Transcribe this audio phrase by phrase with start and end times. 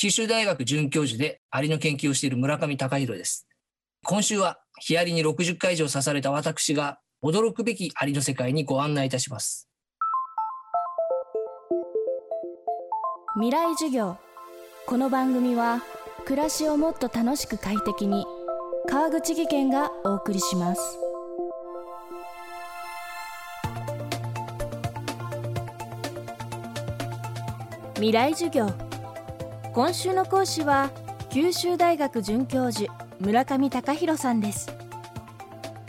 [0.00, 3.48] 九州大学准教授でアリの研究をしている村上隆弘です。
[4.04, 9.68] 今週はヒアリに60回以上刺された私が驚くべきアリの世界にご案内いたします。
[13.40, 14.16] 未来授業
[14.86, 15.82] この番組は
[16.26, 18.24] 暮らしをもっと楽しく快適に
[18.88, 20.98] 川口義賢がお送りします
[27.96, 28.87] 未来授業
[29.78, 30.90] 今週の講師は
[31.30, 34.72] 九州大学准教授村上隆弘さんです。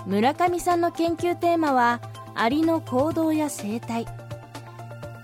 [0.05, 1.99] 村上さんの研究テーマは
[2.35, 4.05] アリの行動や生態。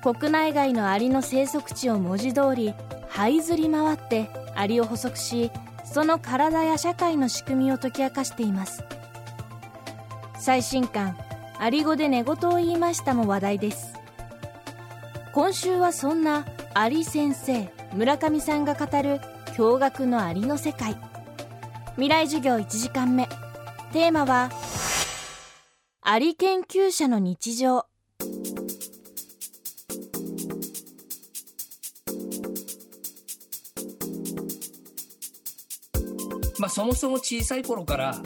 [0.01, 2.73] 国内外のアリの生息地を文字通り
[3.11, 5.51] 這いずり回ってアリを捕捉し
[5.84, 8.84] その体や社会の仕組みを解き明かしています。
[10.39, 11.15] 最新刊
[11.59, 13.93] 「アリ語で寝言を言いました」も話題です。
[15.34, 17.74] 今週はそんなアリ先生。
[17.95, 19.22] 村上さんが語る
[19.55, 20.98] 驚愕のアリの世界。
[21.94, 23.26] 未来授業1時間目。
[23.93, 24.49] テーマは
[26.02, 27.85] アリ研究者の日常。
[36.59, 38.21] まあ、そもそも小さい頃から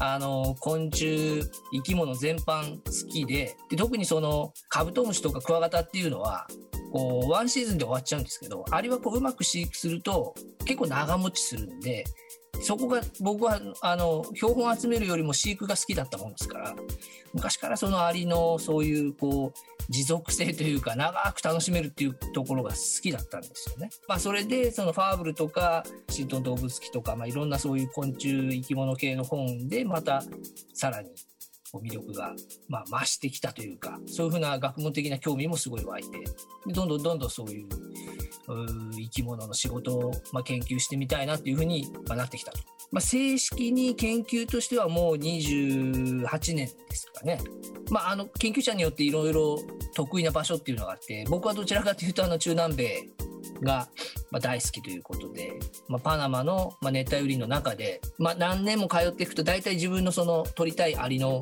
[0.00, 6.48] あの昆虫生き物全般好きでで特にそのカブトムシとかクワガタっていうのは
[6.92, 10.34] こうワンシーズンで終わっちゃうんですけどアリはこううまく飼育すると
[10.64, 12.04] 結構長持ちするんで
[12.62, 16.74] そこが僕はあの標本集めるよりも飼育が好きだったもんですから
[17.34, 23.90] 昔からそのアリのそういうこう持続性というか長く楽しめるっていうところが好きだったんですよね。
[24.08, 30.22] まあ、それでそのファーブルとかシートン動物記とか、まあ、いろんなそういう昆虫生き物系の本でまた
[30.72, 31.10] さらに
[31.74, 32.34] 魅力が、
[32.68, 36.08] まあ、増してきたというかそういうふうな学問的な興味もすごい湧いて
[36.68, 37.68] どんどんどんどんそういう
[38.92, 42.58] 生き物の仕事を、まあ、研究してみたいなっていうふうに、なってきたと。
[42.92, 47.40] まあ、正式に研究としてはもう28年ですかね。
[47.90, 49.58] まあ、あの研究者によっていろいろ
[49.94, 53.08] 得意な場所っていうのがあって僕はどちらかというとあの中南米
[53.62, 53.88] が
[54.40, 55.52] 大好きということで、
[55.88, 61.40] まあ、パナマの熱帯雨林の中で、まあ、何年も通っていくと大体自分のその取りたいアリの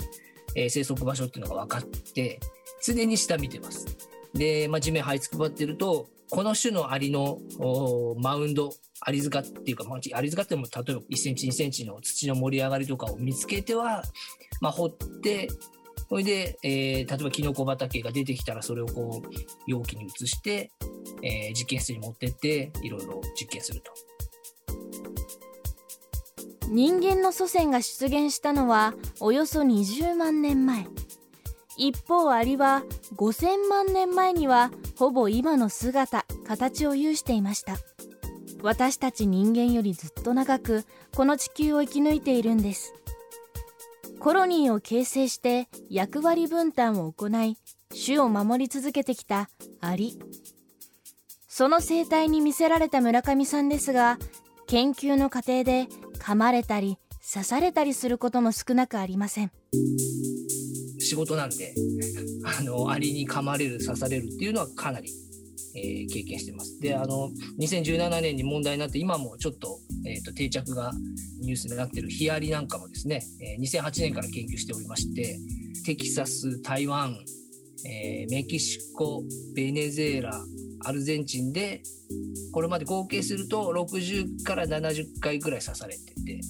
[0.55, 2.41] 生息場所っていうのが分かって
[2.85, 3.87] 常に下見てます。
[4.35, 7.39] で、まあ、地面這いつくばってるとこの種のアリの
[8.19, 14.03] マウンドアリ塚っていうか、まあ、アリ塚っても例えば1センチ2センチの土の盛り上がりとかを見つけては、
[14.61, 14.91] まあ、掘っ
[15.23, 15.49] て
[16.09, 19.29] それで、えー、例えばキノコ畑が出てきたらそれをこう
[19.67, 20.71] 容器に移して、
[21.23, 23.93] えー、実験室に持ってっていろいろ実験すると。
[26.69, 30.87] 人間の祖先が出現したのはおよそ20万年前。
[31.77, 32.83] 一方アリは
[33.17, 37.77] 5000万年前にはほぼ今の姿形を有していました。
[38.63, 42.95] 私たち人間よりずっと長くこの地球を生き抜いているんです。
[44.25, 47.59] コロニーを形成して役割分担を行い
[48.07, 49.51] 種を守り続けてきた
[49.83, 50.19] アリ。
[51.47, 54.17] その生態に魅せられた村上さんですが
[54.67, 56.97] 研究の過程で噛まれたり
[57.35, 59.53] 刺されたりすることも少なくありません。
[61.01, 61.75] 仕事なんで
[62.59, 65.11] あのアリに噛まれる刺されるっていうのはかなり
[65.77, 66.79] えー、経験してます。
[66.81, 70.93] で、あの、2017年に問題になって、今もちょっと、えっ、ー、と、定着が
[71.41, 75.39] ニュースになってるヒアリなんかもですね、えー、2008年から研究しておりまして、
[75.85, 77.17] テキサス、台湾、
[77.87, 79.23] えー、メキシコ、
[79.55, 80.41] ベネズエラ、
[80.85, 81.83] アルゼンチンで、
[82.53, 86.41] これまで合計すると60から70回ぐらい刺されてて、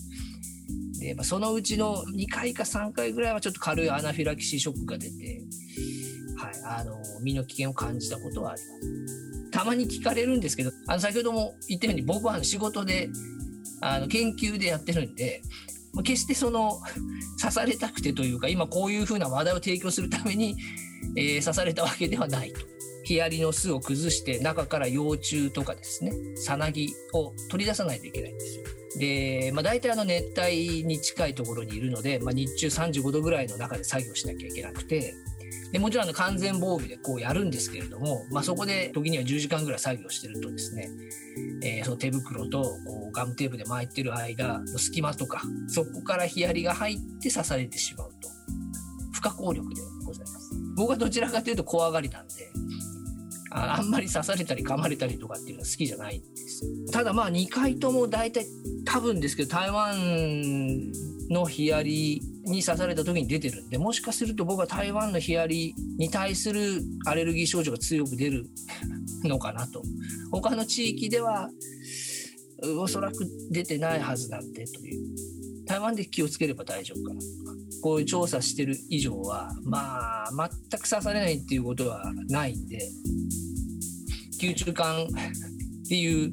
[1.01, 5.43] で、まあ、そのうちの2回か3回ぐらいはちょっと軽いアナフィラキシーショックが出て、
[6.65, 9.51] あの、身の危険を感じたことはあります。
[9.51, 13.09] たまに聞かれるんですけど、あの、先ほども言ったように僕は仕事で、
[13.81, 15.43] あの、研究でやってるんで、
[16.03, 16.81] 決してその、
[17.41, 20.57] 刺されたくてというか、今こういうふうな話題を提供するために、
[21.17, 22.61] えー、刺されたわけではないと。
[23.05, 28.65] ヒアリの巣を崩して中から幼虫とかですね、さなぎを取り出さないといけないんですよ。
[28.99, 35.15] で、まあ、大体あの熱帯に近いところにいるので、まあ、日中35度ぐらいの中で作業しなきゃいけなくて、
[35.73, 40.89] でもちろんあの完全防備でこうやるんですけれども、まあ、そこで時には10時間ぐらい作業してるとですね、
[41.63, 48.29] えー、その手袋とこうガムテープで巻いてる間の隙間とかそこからヒアリが入って刺されてしまうと。
[49.13, 50.51] 不可抗力でございます。
[50.77, 52.35] 僕はどちらかというと怖がりなんで
[53.51, 56.93] ああんまり刺されたり噛まれたりとかっていうのは好きじゃないんです。
[56.93, 58.47] ただまあ2回とも大体
[58.85, 60.93] 多分ですけど台湾
[61.31, 68.47] のヒアリに刺された時に出てるんでもしかすると僕は台湾のヒアリに対するアレルギー症状が強く出る
[69.25, 69.83] のかなと
[70.31, 71.49] 他の地域では
[72.79, 75.15] おそらく出てないはずなんでという
[75.67, 77.21] 台湾で気をつければ大丈夫かな。
[77.21, 80.31] とかこういう調査してる以上はまあ
[80.71, 82.89] 全く刺されないっていうことはないんで
[84.41, 86.33] 吸虫管っていう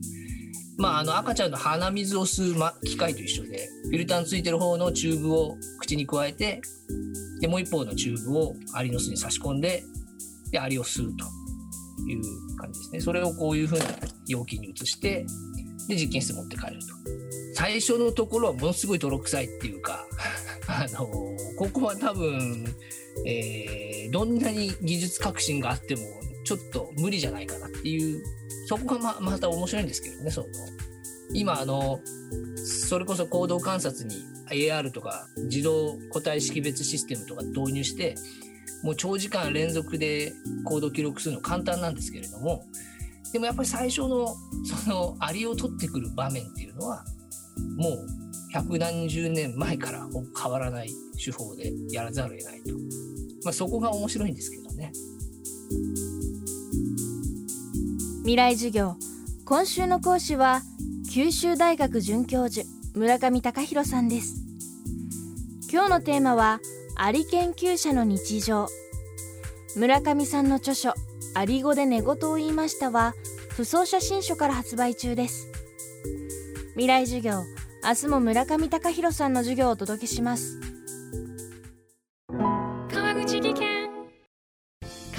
[0.81, 6.60] まあ、あの赤ちゃんの鼻水を吸う、機械と一緒でフィルターのついてる方のチューブを口にくわえて
[7.39, 9.83] でもう一方のチューブをアリの巣に差し込んで
[10.51, 11.25] でアリを吸うと
[12.10, 13.00] いう感じですね。
[13.00, 13.86] それをこういうふうな
[14.28, 15.24] 容器に移して
[15.88, 16.95] で実験室持って帰ると。
[17.54, 20.07] 最初のところはものすごい泥臭いっていうか
[20.68, 21.06] あの
[21.57, 22.66] ここは多分、
[23.27, 26.01] えー、どんなに技術革新があっても
[26.44, 28.24] ちょっと無理じゃないかなっていう
[28.72, 30.48] そこがままた面白いんですけどね、その
[31.34, 32.00] 今あの、
[32.56, 34.16] それこそ行動観察に
[34.50, 38.16] AR とか自動個体識別システムとか導入して、
[38.82, 40.32] もう長時間連続で
[40.64, 42.64] 行動記録するの簡単なんですけれども、
[43.34, 44.34] でもやっぱり最初の
[44.64, 47.04] そのアリを取ってくる場面っていうのは、
[47.76, 48.08] もう
[48.54, 50.08] 百何十年前から
[50.42, 50.90] 変わらない
[51.22, 52.74] 手法でやらざるを得ないと。
[53.44, 54.94] まあ、そこが面白いんですけどね。
[58.22, 58.98] 未来授業
[59.46, 60.62] 今週の講師は
[61.12, 64.36] 九州大学准教授村上隆弘さんです。
[65.72, 66.60] 今日のテーマは
[66.96, 68.68] アリ研究者の日常。
[69.76, 70.94] 村上さんの著書
[71.34, 73.16] アリ語で寝言を言いましたは
[73.50, 75.52] 不走写真書から発売中です。
[76.74, 77.44] 未来授業
[77.84, 80.60] 明日も村上隆弘さんの授業をお届けします。